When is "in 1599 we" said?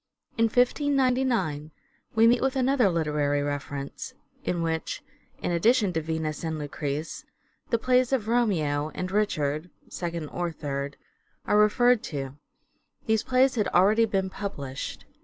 0.35-2.25